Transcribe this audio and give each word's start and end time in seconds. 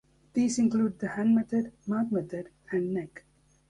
These 0.33 0.57
include 0.57 0.97
the 0.97 1.09
hand 1.09 1.35
method, 1.35 1.73
mouth 1.85 2.11
method 2.11 2.49
and 2.71 2.91
neck. 2.91 3.23